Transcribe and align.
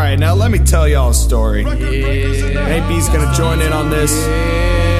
right, 0.00 0.18
now 0.18 0.34
let 0.34 0.50
me 0.50 0.58
tell 0.58 0.88
y'all 0.88 1.10
a 1.10 1.14
story. 1.14 1.64
AB's 1.66 3.08
gonna 3.08 3.32
join 3.34 3.60
in 3.60 3.72
on 3.72 3.90
this. 3.90 4.12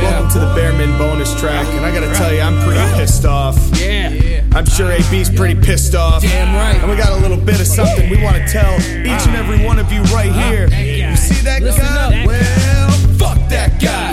Welcome 0.02 0.30
to 0.32 0.38
the 0.38 0.52
Bearman 0.54 0.96
bonus 0.98 1.38
track, 1.40 1.66
and 1.68 1.84
I 1.86 1.92
gotta 1.92 2.12
tell 2.14 2.32
you, 2.32 2.40
I'm 2.40 2.62
pretty 2.64 2.80
pissed 2.96 3.24
off. 3.24 3.56
Yeah. 3.78 4.42
I'm 4.52 4.66
sure 4.66 4.90
AB's 4.90 5.30
pretty 5.30 5.60
pissed 5.60 5.94
off. 5.94 6.22
Damn 6.22 6.54
right. 6.54 6.76
And 6.76 6.90
we 6.90 6.96
got 6.96 7.12
a 7.12 7.22
little 7.22 7.36
bit 7.36 7.60
of 7.60 7.66
something 7.66 8.10
we 8.10 8.22
wanna 8.22 8.46
tell 8.48 8.74
each 8.80 9.26
and 9.26 9.36
every 9.36 9.64
one 9.64 9.78
of 9.78 9.92
you 9.92 10.02
right 10.04 10.32
here. 10.32 10.68
You 10.68 11.16
see 11.16 11.42
that 11.44 11.62
guy? 11.62 12.26
Well, 12.26 12.90
fuck 13.16 13.38
that 13.48 13.80
guy. 13.80 14.09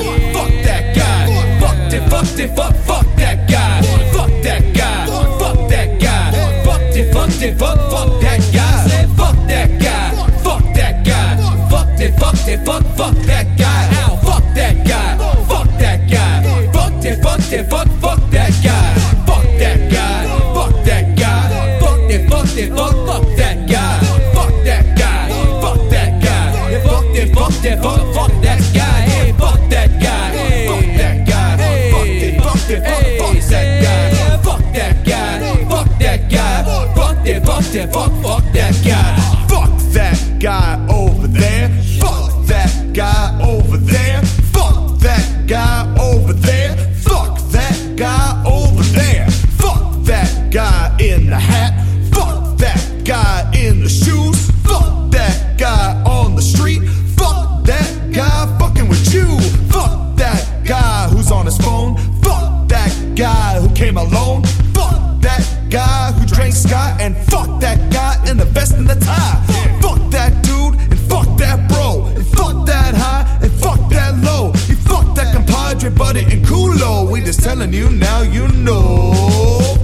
Fuck 12.83 12.97
fuck, 12.97 13.15
that 13.25 13.57
guy. 13.57 13.89
Ow, 14.01 14.15
fuck 14.17 14.43
that 14.55 14.85
guy. 14.85 15.17
Fuck 15.45 15.67
that 15.79 16.09
guy. 16.09 16.71
Fuck 16.71 17.05
it, 17.05 17.23
fuck 17.23 17.51
it, 17.51 17.69
fuck, 17.69 17.87
telling 77.71 77.91
you 77.91 77.99
now 77.99 78.21
you 78.21 78.47
know. 78.49 79.13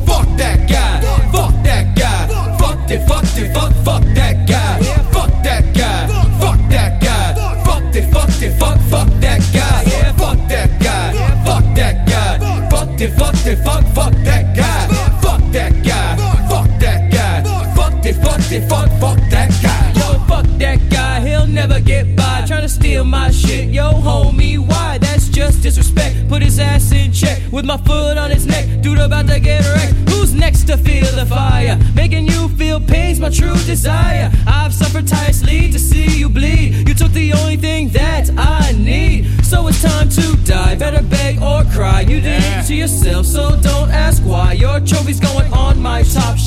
Fuck 0.05 0.27
that 0.37 0.69
guy. 0.69 1.01
Fuck 1.31 1.63
that 1.63 1.95
guy. 1.95 2.57
Fuck 2.57 2.91
it, 2.91 3.07
fuck 3.07 3.23
it, 3.37 3.53
fuck, 3.53 3.73
fuck 3.83 4.03
that 4.15 4.47
guy. 4.47 4.83
Fuck 5.11 5.43
that 5.43 5.73
guy. 5.73 6.07
Fuck 6.39 6.59
that 6.69 7.01
guy. 7.01 7.63
Fuck 7.63 7.95
it, 7.95 8.11
fuck 8.11 8.41
it, 8.41 8.59
fuck, 8.59 8.79
fuck 8.89 9.07
that 9.19 9.41
guy. 9.53 9.83
Fuck 10.17 10.37
that 10.49 10.69
guy. 10.81 11.45
Fuck 11.45 11.75
that 11.75 12.07
guy. 12.07 12.69
Fuck 12.69 13.01
it, 13.01 13.11
fuck 13.11 13.45
it, 13.45 13.57
fuck, 13.57 13.83
fuck 13.93 14.13
that 14.23 14.55
guy. 14.55 14.87
Fuck 15.21 15.51
that 15.51 15.83
guy. 15.83 16.15
Fuck 16.49 16.79
that 16.79 17.11
guy. 17.11 17.75
Fuck 17.75 18.05
it, 18.05 18.15
fuck 18.15 18.51
it, 18.51 18.69
fuck, 18.69 18.89
fuck 18.99 19.19
that 19.29 19.49
guy. 19.61 19.91
Yo, 19.99 20.19
fuck 20.27 20.45
that 20.59 20.79
guy, 20.89 21.19
he'll 21.21 21.47
never 21.47 21.79
get 21.79 22.15
by. 22.15 22.45
Trying 22.47 22.61
to 22.61 22.69
steal 22.69 23.03
my 23.03 23.31
shit, 23.31 23.69
yo, 23.69 23.91
homie, 23.91 24.57
why? 24.57 24.97
That's 24.99 25.29
just 25.29 25.63
disrespect. 25.63 26.27
Put 26.29 26.41
his 26.41 26.59
ass 26.59 26.91
in 26.91 27.11
check 27.11 27.32
with 27.53 27.65
my 27.65 27.77
foot 27.77 28.17
on 28.17 28.31
his 28.31 28.47
neck. 28.47 28.65
Dude 28.81 28.97
about 28.97 29.27
to 29.27 29.39
get 29.39 29.61
wrecked. 29.75 29.93
Who's 30.09 30.33
next 30.33 30.63
to 30.63 30.75
feel 30.75 31.05
the 31.15 31.25
fire? 31.25 31.77
Making 31.93 32.25
you 32.25 32.49
feel 32.49 32.79
pain's 32.79 33.19
my 33.19 33.29
true 33.29 33.53
desire. 33.65 34.31
I've 34.47 34.73
suffered 34.73 35.07
tirelessly 35.07 35.69
to 35.69 35.77
see 35.77 36.17
you 36.17 36.29
bleed. 36.29 36.87
You 36.87 36.95
took 36.95 37.11
the 37.11 37.31
only 37.33 37.57
thing 37.57 37.89
that 37.89 38.31
I 38.37 38.71
need. 38.71 39.45
So 39.45 39.67
it's 39.67 39.83
time 39.83 40.09
to 40.09 40.35
die. 40.43 40.75
Better 40.75 41.03
beg 41.03 41.41
or 41.43 41.63
cry. 41.65 42.01
You 42.01 42.19
did 42.21 42.41
it 42.43 42.65
to 42.67 42.73
yourself, 42.73 43.27
so 43.27 43.55
don't 43.61 43.91
ask 43.91 44.23
why. 44.23 44.53
Your 44.53 44.79
trophy's 44.79 45.19
going 45.19 45.53
on 45.53 45.79
my 45.79 45.92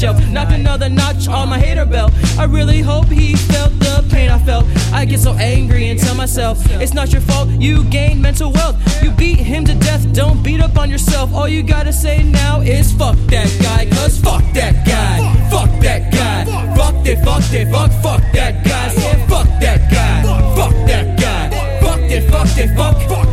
shelf. 0.06 0.28
Knocked 0.30 0.52
another 0.52 0.88
notch 0.88 1.28
on 1.28 1.48
my 1.48 1.58
hater 1.58 1.84
belt. 1.84 2.12
I 2.38 2.44
really 2.44 2.80
hope 2.80 3.06
he 3.06 3.34
felt 3.34 3.72
the 3.78 4.06
pain 4.10 4.30
I 4.30 4.38
felt. 4.38 4.64
I 4.92 5.04
get 5.04 5.20
so 5.20 5.32
angry 5.32 5.88
and 5.90 5.98
tell 5.98 6.14
myself, 6.14 6.58
it's 6.82 6.94
not 6.94 7.12
your 7.12 7.22
fault. 7.22 7.48
You 7.48 7.84
gained 7.84 8.20
mental 8.22 8.52
wealth. 8.52 8.76
You 9.02 9.10
beat 9.10 9.38
him 9.38 9.64
to 9.64 9.74
death. 9.74 10.02
Don't 10.12 10.42
beat 10.42 10.60
up 10.60 10.78
on 10.78 10.90
yourself. 10.90 11.34
All 11.34 11.48
you 11.48 11.62
gotta 11.62 11.92
say 11.92 12.22
now 12.22 12.60
is 12.60 12.92
fuck 12.92 13.16
that 13.34 13.50
guy. 13.62 13.86
Cause 13.96 14.18
fuck 14.18 14.44
that 14.54 14.74
guy. 14.86 15.16
Fuck 15.50 15.70
that 15.80 16.12
guy. 16.12 16.44
Fuck 16.76 17.06
it, 17.06 17.18
fuck 17.24 17.52
it, 17.52 17.66
fuck, 17.72 17.90
fuck 18.02 18.22
that 18.32 18.64
guy. 18.64 18.88
Fuck 19.30 19.48
that 19.60 19.80
guy. 19.90 20.22
Fuck 20.58 20.76
that 20.90 21.06
guy. 21.18 21.44
Fuck 21.80 22.00
it, 22.16 22.30
fuck 22.30 22.58
it, 22.58 22.70
fuck, 22.76 23.25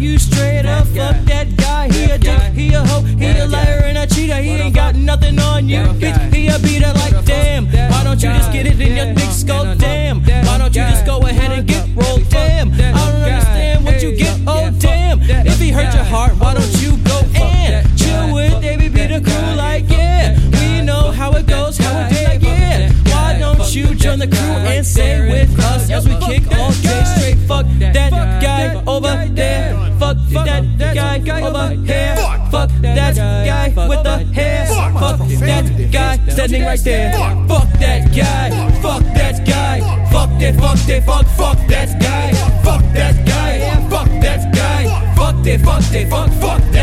you 0.00 0.18
straight 0.18 0.66
up, 0.66 0.86
fuck 0.88 1.16
that 1.24 1.56
guy. 1.56 1.88
He 1.90 2.04
a 2.04 2.18
dick, 2.18 2.40
he 2.52 2.74
a 2.74 2.80
hoe, 2.80 3.02
he 3.02 3.26
a 3.26 3.46
liar 3.46 3.82
and 3.84 3.98
a 3.98 4.06
cheater. 4.06 4.36
He 4.36 4.50
ain't 4.50 4.74
got 4.74 4.94
nothing 4.94 5.38
on 5.38 5.68
you, 5.68 5.82
bitch. 6.00 6.18
He 6.32 6.48
a 6.48 6.58
beater 6.58 6.92
like 6.94 7.24
damn. 7.24 7.66
Why 7.66 8.04
don't 8.04 8.22
you 8.22 8.30
just 8.30 8.52
get 8.52 8.66
it 8.66 8.80
in 8.80 8.96
your 8.96 9.14
thick 9.14 9.30
skull? 9.30 9.74
Damn. 9.76 10.22
Why 10.22 10.58
don't 10.58 10.74
you 10.74 10.82
just 10.82 11.04
go 11.04 11.18
ahead 11.20 11.52
and 11.52 11.66
get 11.66 11.88
rolled? 11.94 12.28
Damn. 12.28 12.72
I 12.72 13.12
don't 13.12 13.22
understand 13.22 13.84
what 13.84 14.02
you 14.02 14.16
get. 14.16 14.38
Oh 14.46 14.70
damn. 14.78 15.20
If 15.22 15.58
he 15.58 15.70
hurt 15.70 15.92
your 15.94 16.04
heart, 16.04 16.32
why 16.38 16.54
don't 16.54 16.82
you 16.82 16.96
go 16.98 17.20
and 17.34 17.98
chill 17.98 18.34
with 18.34 18.60
baby 18.60 18.88
be 18.88 19.06
the 19.06 19.20
crew? 19.20 19.56
Like 19.56 19.88
yeah, 19.90 20.38
we 20.52 20.82
know 20.84 21.10
how 21.10 21.32
it 21.32 21.46
goes. 21.46 21.76
How 21.78 22.06
it 22.06 22.28
like 22.28 22.42
yeah. 22.42 22.92
Why 23.06 23.38
don't 23.38 23.74
you 23.74 23.94
join 23.94 24.18
the 24.18 24.28
crew 24.28 24.54
and 24.72 24.86
stay 24.86 25.28
with 25.28 25.58
us 25.60 25.90
as 25.90 26.08
we 26.08 26.14
kick 26.26 26.44
all 26.56 26.72
day 26.72 27.02
straight? 27.04 27.38
Fuck 27.48 27.66
that 27.78 28.10
guy 28.42 28.82
over 28.86 29.26
there. 29.34 29.57
Fuck 29.98 30.16
that 30.34 31.24
guy 31.24 31.40
over 31.42 31.74
here. 31.74 32.16
Fuck 32.50 32.70
that 32.80 33.16
guy 33.16 33.88
with 33.88 34.02
the 34.04 34.18
hair. 34.32 34.66
Fuck 34.94 35.18
that 35.18 35.90
guy 35.92 36.16
standing 36.30 36.64
right 36.64 36.80
there. 36.84 37.12
Fuck 37.48 37.72
that 37.80 38.14
guy. 38.14 38.80
Fuck 38.80 39.02
that 39.02 39.46
guy. 39.46 39.80
Fuck 40.10 40.30
that. 40.40 40.54
Fuck 40.54 40.78
that. 40.86 41.04
Fuck. 41.04 41.26
Fuck 41.26 41.58
that 41.68 42.00
guy. 42.00 42.32
Fuck 42.62 42.82
that 42.94 43.26
guy. 43.26 43.88
Fuck 43.90 44.08
that 44.22 44.54
guy. 44.54 45.14
Fuck 45.16 45.44
that. 45.44 45.60
Fuck 45.60 45.82
that. 45.92 46.08
Fuck. 46.10 46.30
Fuck 46.40 46.60
that 46.72 46.77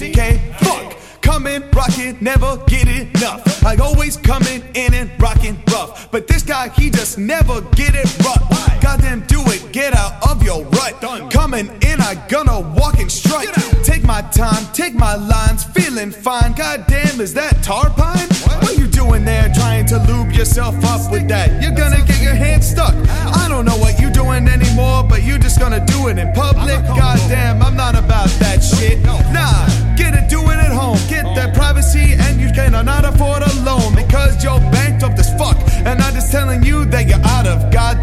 C 0.00 0.10
K. 0.12 0.40
Fuck. 0.60 0.96
Coming, 1.20 1.62
rocking, 1.72 2.16
never 2.22 2.56
get 2.66 2.88
enough. 2.88 3.62
I 3.62 3.76
always 3.76 4.16
coming 4.16 4.62
in 4.74 4.94
and 4.94 5.10
rocking 5.20 5.62
rough. 5.70 6.10
But 6.10 6.26
this 6.26 6.42
guy, 6.42 6.70
he 6.70 6.88
just 6.88 7.18
never 7.18 7.60
get 7.76 7.94
it 7.94 8.08
rough. 8.24 8.80
Goddamn, 8.80 9.20
do 9.26 9.42
it, 9.48 9.72
get 9.72 9.92
out 9.92 10.26
of 10.26 10.42
your 10.42 10.64
rut. 10.64 11.02
Coming 11.30 11.66
in, 11.82 12.00
I 12.00 12.14
gonna 12.30 12.60
walk 12.60 12.98
and 12.98 13.12
strut. 13.12 13.44
Take 13.84 14.02
my 14.02 14.22
time, 14.22 14.64
take 14.72 14.94
my 14.94 15.16
lines, 15.16 15.64
feeling 15.64 16.10
fine. 16.10 16.54
Goddamn, 16.54 17.20
is 17.20 17.34
that 17.34 17.62
tar 17.62 17.90
pine? 17.90 18.26
What 18.62 18.78
you 18.78 18.86
doing 18.86 19.26
there 19.26 19.52
trying 19.54 19.84
to 19.92 19.98
lube 20.08 20.32
yourself 20.32 20.82
up 20.86 21.12
with 21.12 21.28
that? 21.28 21.62
You're 21.62 21.76
gonna 21.76 22.02
get 22.06 22.22
your 22.22 22.34
hand 22.34 22.64
stuck. 22.64 22.94
I 23.36 23.48
don't 23.50 23.66
know 23.66 23.76
what 23.76 24.00
you're 24.00 24.10
doing 24.10 24.48
anymore, 24.48 25.04
but 25.04 25.24
you're 25.24 25.38
just 25.38 25.60
gonna 25.60 25.84
do 25.84 26.08
it 26.08 26.16
in 26.16 26.32
public. 26.32 26.80
Goddamn, 26.86 27.62
I'm 27.62 27.76
not 27.76 27.96
about 27.96 28.30
that 28.40 28.60
shit. 28.64 28.98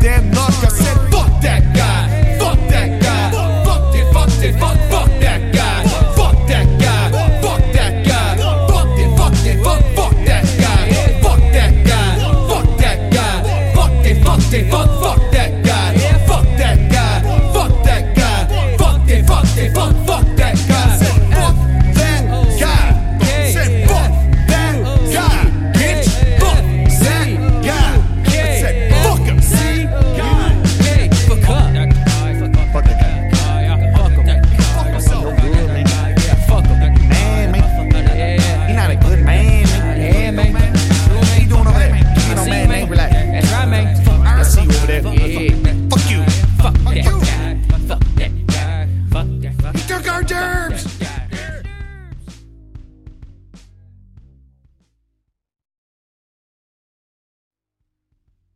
Damn 0.07 0.31
luck! 0.31 0.51
I 0.63 0.69
said, 0.69 1.11
fuck 1.11 1.41
that 1.41 1.75
guy, 1.75 2.39
fuck 2.39 2.57
that 2.69 3.01
guy, 3.01 3.63
fuck 3.65 3.93
it, 3.93 4.13
fuck 4.13 4.29
it, 4.41 4.53
fuck, 4.57 4.77
fuck 4.89 5.09
that 5.19 5.53
guy, 5.53 5.83
fuck 6.15 6.47
that 6.47 6.79
guy, 6.79 7.41
fuck 7.41 7.73
that 7.73 8.05
guy, 8.07 8.37
fuck 8.69 8.97
it, 8.97 9.17
fuck 9.17 9.45
it, 9.45 9.61
fuck, 9.65 9.83
fuck 9.97 10.15
that 10.23 10.45
guy, 10.63 11.21
fuck 11.21 11.39
that 11.51 11.73
guy, 11.85 12.47
fuck 12.47 12.77
that 12.77 13.11
guy, 13.11 13.73
fuck 13.75 14.05
it, 14.05 14.23
fuck 14.23 14.53
it, 14.53 14.71
fuck, 14.71 14.89
fuck 15.01 15.31
that. 15.31 15.36